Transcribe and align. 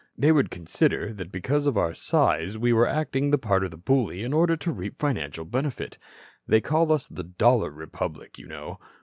They 0.17 0.31
would 0.31 0.49
consider 0.49 1.13
that 1.13 1.31
because 1.31 1.67
of 1.67 1.77
our 1.77 1.93
size 1.93 2.57
we 2.57 2.73
were 2.73 2.87
acting 2.87 3.29
the 3.29 3.37
part 3.37 3.63
of 3.63 3.69
the 3.69 3.77
bully 3.77 4.23
in 4.23 4.33
order 4.33 4.57
to 4.57 4.71
reap 4.71 4.97
financial 4.97 5.45
benefit. 5.45 5.99
They 6.47 6.59
call 6.59 6.91
us 6.91 7.05
the 7.07 7.23
'Dollar 7.23 7.69
Republic,' 7.69 8.39
you 8.39 8.47
know. 8.47 8.79